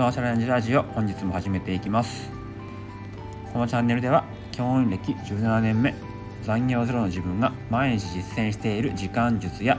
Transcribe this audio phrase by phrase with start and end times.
[0.00, 2.30] トアチャレンジラジオ本日も始めていきます。
[3.52, 5.94] このチャンネルでは教員歴17年目
[6.42, 9.76] 残業ゼロの自分が毎日実践している時間術や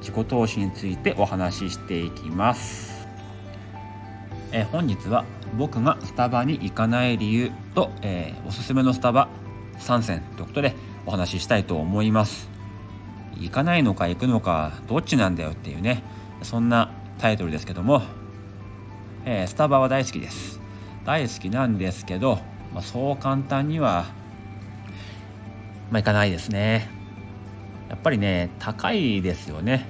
[0.00, 3.08] 自己投資についてお話ししていきます。
[4.52, 5.24] え本日は
[5.56, 9.30] 僕がスタバに行かない理由と、えー、おすすめのスタバ
[9.78, 10.74] 3選ということで
[11.06, 12.50] お話ししたいと思います。
[13.40, 16.02] 行かないのか行くのかどっちなんだよっていうね
[16.42, 18.02] そんなタイトルですけども
[19.24, 20.60] えー、スタバは大好きです。
[21.04, 22.38] 大好きなんですけど、
[22.72, 24.06] まあ、そう簡単には
[25.90, 26.88] まあいかないですね。
[27.88, 29.86] やっぱりね高いですよね、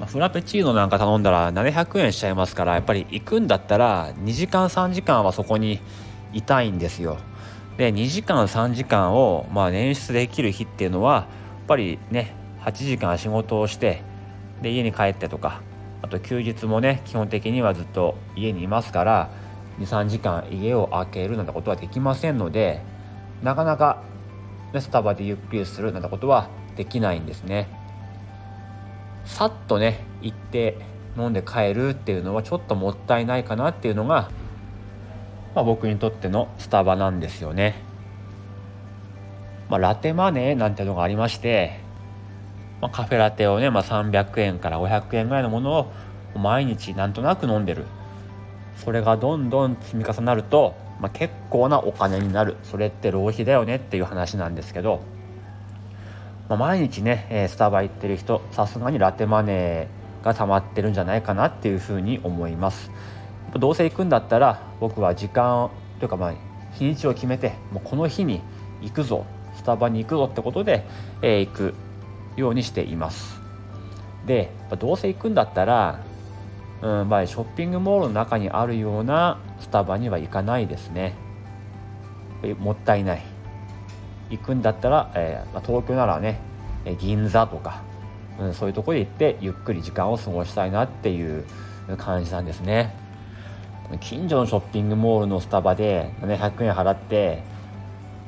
[0.00, 5.80] まあ、フラペチーノなんか頼んだら700円しちゃいますからやっぱり行くんだったら2時間3時間はそこに
[6.32, 7.18] いたいんですよ。
[7.76, 14.02] で2時間3時間をまあ捻出できる日っていうのはやっぱりね8時間仕事をして
[14.62, 15.60] で家に帰ってとか
[16.04, 19.30] あと休日もね基本的にはずっと家にいますから
[19.80, 22.82] 23時間家を空けるなんてことはできませんので
[23.42, 24.02] なかなか、
[24.78, 27.68] スタバでゆっくりするなんてことはできないんですね。
[29.24, 30.76] さっとね行って
[31.16, 34.30] 飲んで帰るっていうのはちょっともったいないかなっていうのが、
[35.54, 37.76] まあ、僕にとってのスタバなんですよね、
[39.70, 41.83] まあ、ラテマネーなんてのがありまして
[42.84, 45.72] まあ、カフェラテをね、まあ、300円から500円ぐらいのもの
[46.34, 47.86] を毎日なんとなく飲んでる。
[48.76, 52.58] それがどんどん積み重なると、まあ、結構なお金になる。
[52.62, 55.00] それって浪費だよねっていう話なんですけど、
[56.50, 62.90] まあ、毎日ね、えスタバ行ってる人さすがにラテマネーが溜まってるんじゃないかなっていうふうに思います。
[63.54, 66.34] どうせ行くんだったら僕は時間というかまあ
[66.74, 68.42] 日にちを決めてもうこの日に
[68.82, 69.24] 行くぞ。
[69.56, 70.84] スタバに行くぞってことで、
[71.22, 71.74] えー、行く。
[72.36, 73.40] ようにしています。
[74.26, 76.00] でどうせ行くんだったら、
[76.80, 81.14] うんま、ショッピングモールの中にあるようなスタバには行かないですね。
[82.58, 83.22] もったいない。
[84.30, 86.40] 行くんだったら、えー、東京ならね
[86.98, 87.82] 銀座とか、
[88.38, 91.44] うん、そういうとこで行ってゆっくり時間を過ごしたいなっていう
[91.98, 92.94] 感じなんですね。
[94.00, 97.42] 近所のショッピングモールのスタバで700円払って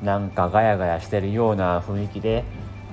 [0.03, 2.43] なんかガヤガヤしてるような雰囲気で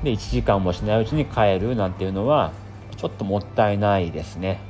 [0.05, 2.53] で1時間もしないうちに帰るなんていうのは
[2.97, 4.61] ちょっともったいないですね。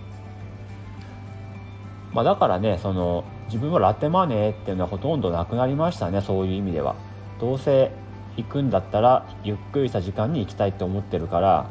[2.13, 6.95] まあ、だからねその自分はラテマネーっていうのはほとんどなくなりましたねそういう意味では。
[7.41, 7.91] どうせ
[8.37, 11.69] 行くんだったらゆっくりした時間に行きたいと思ってるから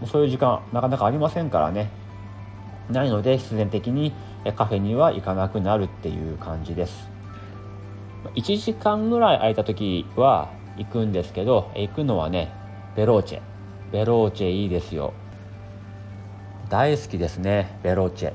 [0.00, 1.90] もうそういう時間なかなかありませんからね
[2.90, 4.12] ないので必然的に
[4.56, 7.08] カフェには行かなくなるっていう感じです
[8.34, 12.52] 1時間ぐらい空いた時は行くんですけど行くのはね
[12.96, 13.40] ベローチェ。
[13.92, 15.14] ベローチェいいですよ。
[16.68, 18.32] 大好きですねベローチェ、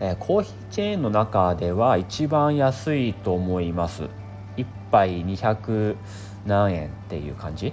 [0.00, 4.04] えー、コーヒーチェーンの中では一番安いと思います。
[4.56, 5.96] 1杯200
[6.46, 7.72] 何円っていう感じ。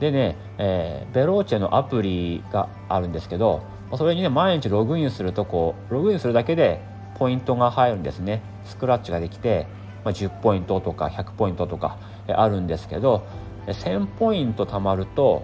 [0.00, 3.62] でね、えー、ベローチェのアプリがあるんですけど
[3.96, 6.82] それにね毎日ログインするとこうログインするだけで
[7.14, 8.42] ポイントが入るんですね。
[8.64, 9.66] スクラッチができて、
[10.04, 11.98] まあ、10ポイントとか100ポイントとか
[12.28, 13.26] あるんですけど
[13.66, 15.42] 1000ポイント貯まると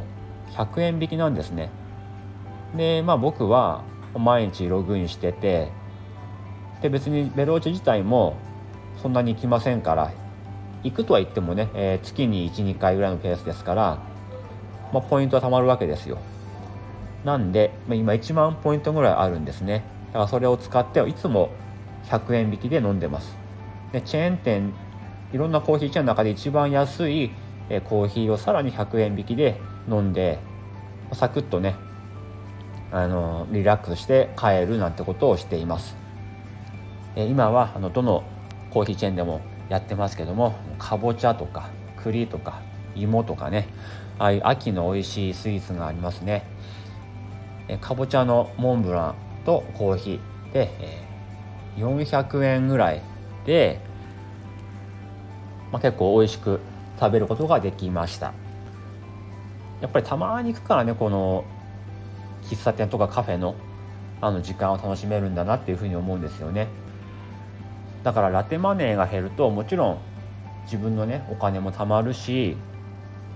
[0.52, 1.70] 100円引きなんですね。
[2.76, 3.82] でまあ僕は
[4.14, 5.70] 毎日ログインしてて
[6.82, 8.36] で別にベローチ自体も
[9.02, 10.12] そんなに行きませんから
[10.82, 13.98] 行くとは言ってもね、えー、月に12回ぐらいのペースですから、
[14.92, 16.18] まあ、ポイントは貯まるわけですよ。
[17.24, 19.84] なんで、まあ、今1万ポイントぐらいあるんですね。
[20.08, 21.50] だからそれを使っていつも
[22.04, 23.36] 100円引きで飲んでます。
[23.92, 24.72] でチェーン店
[25.32, 27.30] いろんなコーヒーチェーンの中で一番安い
[27.84, 30.38] コーヒーをさらに100円引きで飲んで
[31.12, 31.76] サクッとね
[32.92, 35.96] あのリラックスして帰るなんてことをしています。
[37.16, 38.24] 今はあのどの
[38.70, 41.70] コーヒーチェーンでもやってますけどもかぼちゃとか
[42.02, 42.62] 栗とか
[42.94, 43.68] 芋とかね
[44.18, 46.44] ああいう秋の美味しいスイーツがありますね。
[47.80, 49.14] かぼちゃのモンブラン
[49.44, 50.70] とコーヒーで
[51.76, 53.02] 400円ぐらい
[53.46, 53.80] で
[55.72, 56.60] まあ、結構美味しく
[56.98, 58.32] 食べることができました。
[59.80, 61.44] やっぱりたまに行くからねこの
[62.42, 63.54] 喫茶店とかカフェの
[64.20, 66.68] あの時間を楽しめるんだなっていうふうに思うんですよね。
[68.02, 69.98] だからラテマネーが減るともちろん
[70.64, 72.56] 自分のねお金も貯まるし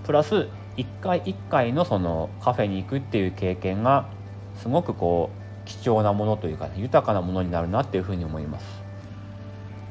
[0.03, 0.47] プラス
[0.77, 4.07] 一回一回のそのカフェに行くっていう経験が
[4.61, 8.84] すごくこう貴重なものというか、ね、豊かなものになるなっていうふうに思います。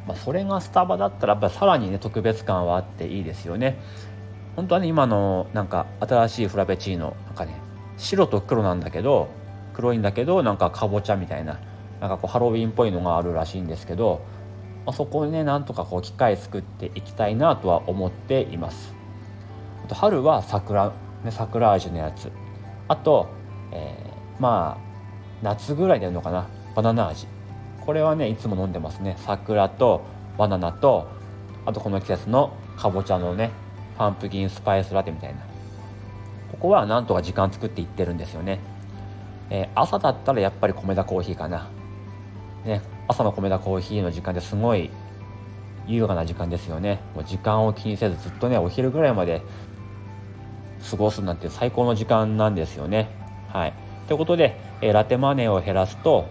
[0.06, 3.78] まあ、それがスタバだったらやっぱさらにね特別感はあっていいですよね。
[4.56, 7.60] 本当はね今のなんか新しいフラペチーノなんかね
[7.96, 9.28] 白と黒なんだけど
[9.72, 11.58] 黒いんだけどなんかかぼちゃみたいな
[12.00, 14.20] なんかこうハロウィンっぽいのがあるらしいんですけど、
[14.86, 18.94] まあ、そこでねなんとかこう機械作っていきたいなとは思っています。
[19.84, 20.92] あと春は桜、
[21.24, 22.30] ね、桜味のやつ。
[22.88, 23.28] あと、
[23.72, 24.84] えー、まあ
[25.42, 27.26] 夏ぐらいでやるのかなバナナ味。
[27.84, 29.16] これはねいつも飲んでますね。
[29.18, 30.02] 桜と
[30.38, 31.06] バナナと
[31.66, 33.50] あとこの季節のかぼちゃのね
[33.96, 35.40] パンプキンスパイスラテみたいな。
[36.50, 38.60] ここはなんとか時間作っていってるんですよね、
[39.50, 41.68] えー、朝だったらやっぱり米田コーヒーかな。
[42.64, 44.90] ね朝の米田コーヒーの時間ですごい
[45.86, 47.00] 優雅な時間ですよね。
[47.14, 49.42] もう時間を気にせずずっとねお昼ぐらいまで
[50.90, 53.10] 過ごすなんて最高の時間なんですよね。
[53.48, 53.74] はい。
[54.06, 56.26] ということで、えー、ラテマネーを減らすと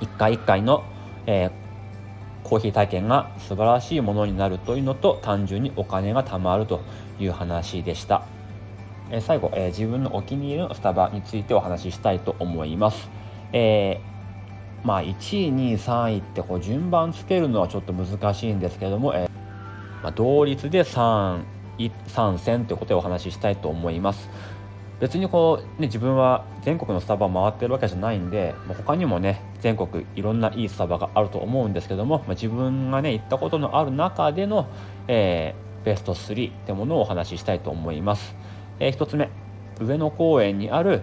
[0.00, 0.84] 1回1回の、
[1.26, 6.80] えー、コーヒー体験が素晴らしいものになるというのと単純にお金が貯まると
[7.18, 8.26] いう話でした、
[9.10, 13.08] えー、最後、えー、自分のお気に入りのスタバについてお話ししたいと思います、
[13.52, 14.00] え、
[14.84, 19.28] まあ、1位2位3位ってこう順番つけるのはちょっと難しいんですけども、え
[20.02, 21.42] まあ、同率で3
[21.78, 24.28] 位3戦ということでお話ししたいと思います。
[24.98, 34.68] 別にこう、ね、自分は全国のスタバを回ってるわけじゃないんで、まあ、他にもね全国いろんないいスタバがあると思うんですけども、まあ、自分がね行ったことのある中での、
[35.06, 38.34] えー、ベスト3ってものをお話ししたいと思います、
[38.80, 39.28] えー、1つ目
[39.80, 41.02] 上野公園にある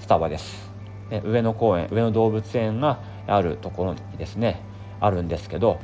[0.00, 0.68] スタバです、
[1.10, 4.60] ね、上野公園上野動物園があるところにですね
[5.00, 5.78] あるんですけど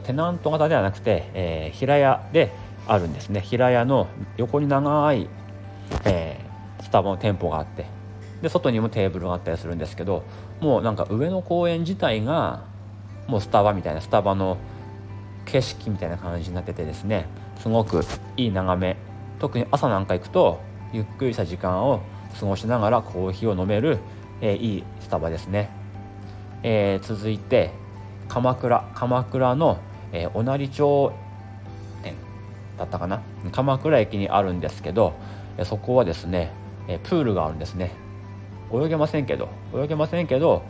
[0.00, 2.52] テナント型ではなくて、えー、平屋で
[2.86, 3.40] あるんですね。
[3.40, 5.28] 平屋の横に長い
[6.04, 7.86] えー、スタバの店舗があって
[8.42, 10.24] で外にもテーブルがあったりするんですけど
[10.60, 12.64] もうなんか上野公園自体が
[13.28, 14.58] もうスタバみたいなスタバの
[15.46, 17.26] 景色みたいな感じになっててですね
[17.60, 18.04] すごく
[18.36, 18.96] いい眺め。
[19.38, 20.60] 特に朝なんか行くと
[20.92, 22.00] ゆっくりした時間を
[22.38, 23.98] 過ごしながらコーヒーを飲める、
[24.40, 25.68] えー、いいスタバですね、
[26.62, 27.72] えー、続いて
[28.28, 28.88] 鎌倉。
[28.94, 29.78] 鎌倉の、
[30.12, 31.12] えー、おなり町
[32.82, 33.22] だったかな？
[33.52, 35.14] 鎌倉駅にあるんですけど
[35.64, 36.52] そこはですね
[37.04, 37.92] プールがあるんですね。
[38.72, 40.62] 泳げませんけど泳げませんけど、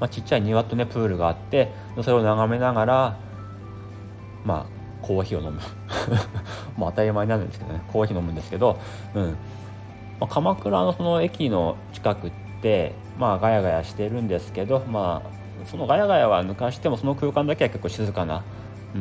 [0.00, 1.70] まあ、ちっちゃい庭とねプールがあって
[2.02, 3.18] それを眺めながら
[4.44, 5.60] まあコーヒーを飲む。
[6.76, 8.78] もう当たり前になるんですけどねコーヒー飲むんですけど、
[9.14, 9.36] うん。
[10.18, 12.32] まあ、鎌倉のその駅の近くっ
[12.62, 18.42] てまあガヤガヤしてるんですけどまあそのガヤガヤは抜かしてもその空間だけは結構静かな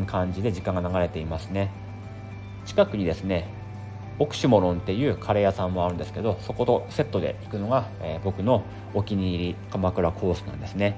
[0.07, 1.71] 感じで時間が流れていますね。
[2.65, 3.47] 近くにですね
[4.17, 8.63] オクシモロンっていうカレー屋さんもあるんですけどそことセットで行くのが、えー、僕の
[8.93, 10.97] お気に入り鎌倉コースなんですね、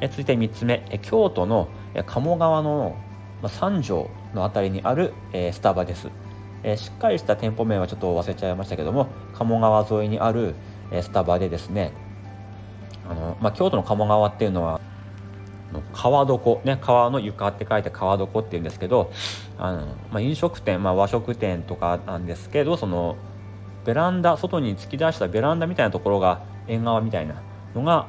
[0.00, 1.68] え続いて3つ目、え京都の
[2.06, 2.96] 鴨川の、
[3.42, 6.08] ま三条の辺りにある、えスタバです、
[6.62, 10.54] えしっかりした店舗名はちょっと忘れちゃいましたけども鴨川沿いにある、
[10.90, 11.92] えスタバでですね
[13.06, 14.80] あの、ま、京都の鴨川っていうのは
[15.92, 19.12] 川床ね川の床って書いて川床っていうんですけど
[19.58, 23.16] あの、まあ、飲食店、まあ、和食店とかなんですけどその
[23.84, 27.42] ベランダ外に突き出したベランダみたいなところが縁側みたいな
[27.74, 28.06] のが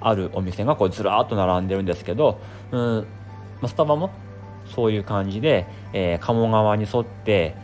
[0.00, 2.40] あるお店がこうずらっと並んでるんですけど、
[2.70, 3.06] うん
[3.60, 4.10] ま、スタバも
[4.74, 7.54] そういう感じで、えー、鴨川に沿って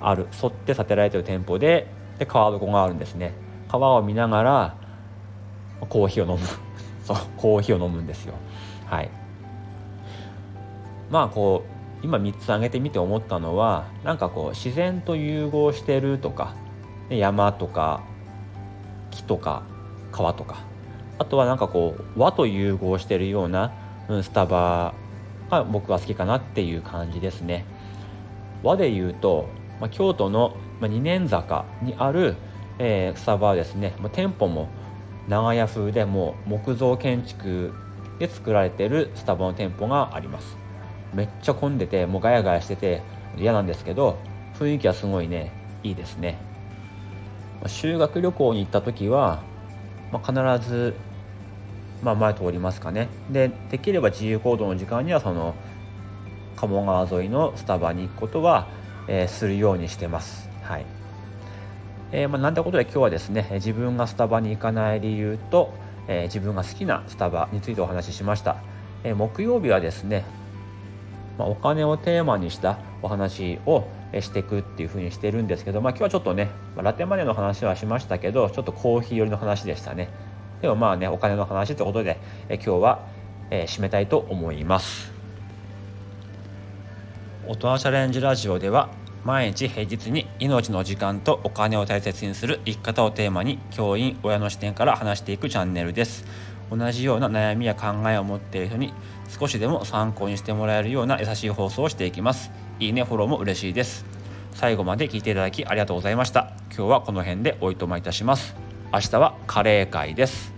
[0.00, 3.34] ある沿って建てられてる店舗でで川床があるんですね。
[3.68, 4.76] 川を見ながら
[5.88, 6.63] コーヒーを飲む。
[7.04, 8.34] そうコーヒーを飲むんですよ。
[8.86, 9.10] はい。
[11.10, 11.64] まあこ
[12.02, 16.54] う今3つ挙げてみて思ったのはなんかこう自然と融合してるとか
[17.08, 18.02] 山とか
[19.10, 19.62] 木とか
[20.10, 20.74] 川とか。
[21.18, 23.72] あとはなんかこう和と融合してるような、
[24.08, 24.94] うん、スタバ
[25.50, 27.64] が僕は好きかなっていう感じですね。
[28.62, 29.48] 和で言うと、
[29.80, 32.36] まあ、京都の二年坂にある、
[32.78, 34.68] えー、スタバはですね、まあ、店舗も
[35.28, 37.72] 長屋風でも木造建築
[38.18, 40.56] で作られてるスタバの店舗があります。
[41.14, 43.02] めっちゃ混んでてもうガヤガヤしてて
[43.36, 44.18] 嫌なんですけど
[44.58, 45.52] 雰囲気はすごいね
[45.82, 46.38] いいですね。
[47.66, 49.42] 修学旅行に行った時は、
[50.12, 50.94] まあ、必ず、
[52.02, 53.08] まあ、前通りますかね。
[53.30, 55.54] でできれば自由行動の時間にはその
[56.56, 58.68] 鴨川沿いのスタバに行くことは、
[59.08, 60.48] えー、するようにしてます。
[60.62, 61.03] はい。
[62.16, 65.74] えー、まあ、なんてことで今日はですね自分がスタバに行かない理由と、
[66.06, 68.56] えー、自分が好きなスタバについてお話ししました、
[69.02, 70.24] え木曜日はですね、
[71.38, 73.88] まあ、お金をテーマにしたお話を
[74.20, 80.08] していくっていう風にしてるんですけど、まあ、今日はちょっとね、まラテマネの話はしましたけどちょっとコーヒー寄りの話でしたね。
[80.62, 83.00] でもまあねお金の話ってことで、え今日は、
[83.50, 85.12] え締めたいと思います。
[87.48, 88.88] 大人チャレンジラジオでは
[89.24, 96.26] 毎日平日に命の時間とお金を大切にする生き方をテーマに教員親の視点から話していくチャンネルです。
[96.70, 98.92] 同じような悩みや考えを持っている人に
[99.28, 102.50] 少しでも参考にしてもらえるような優しい放送をしていきます。
[102.80, 104.04] いいねフォローも嬉しいです。
[104.52, 106.52] 最後まで聞いていただきありがとうございました。
[106.76, 108.54] 今日はこの辺でおいとまいたします。
[108.92, 110.53] 明日はカレー会です。